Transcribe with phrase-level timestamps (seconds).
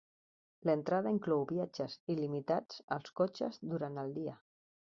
[0.67, 4.35] L'entrada inclou viatges il·limitats als cotxes durant el dia.